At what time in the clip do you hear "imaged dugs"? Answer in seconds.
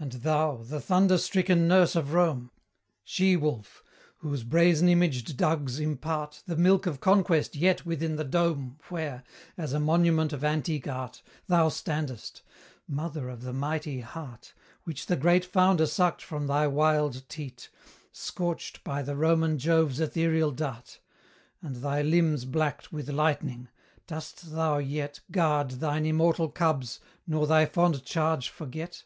4.88-5.80